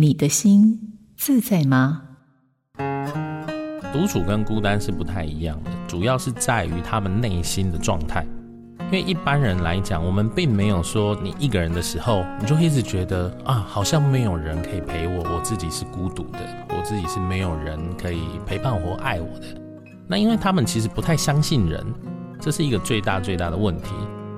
[0.00, 0.78] 你的心
[1.16, 2.02] 自在吗？
[3.92, 8.24] 独处跟孤单是不太一样的，主要是在于他们内心的状态。
[8.78, 16.38] 因为一般人来讲，我们并没有说你一个人的时候，你就一直觉得啊，好像没有人可以陪我，我自己是孤独的，
[16.68, 19.46] 我自己是没有人可以陪伴或爱我的。
[20.06, 21.84] 那因为他们其实不太相信人，
[22.40, 23.90] 这是一个最大最大的问题。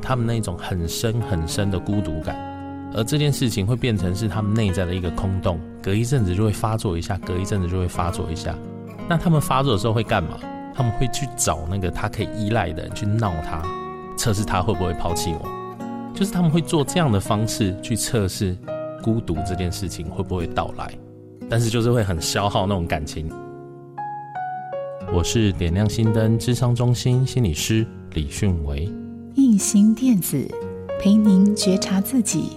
[0.00, 2.51] 他们那种很深很深的孤独感。
[2.94, 8.54] 而这件事情会变成是他们内在的一个空洞，隔一阵子就会发作一下，隔一阵子就会发作一下。
[9.08, 10.38] 那他们发作的时候会干嘛？
[10.74, 13.62] 他们会去找那个他可以依赖的人去闹他，
[14.16, 15.48] 测试他会不会抛弃我。
[16.14, 18.56] 就是他们会做这样的方式去测试
[19.02, 20.92] 孤独这件事情会不会到来，
[21.48, 23.30] 但是就是会很消耗那种感情。
[25.12, 28.90] 我是点亮心灯智商中心心理师李迅维，
[29.34, 30.46] 映兴电子
[31.00, 32.56] 陪您觉察自己。